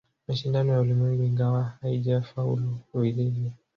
[0.27, 3.49] Mashindano ya Ulimwengu ingawa haijafaulu vilivyo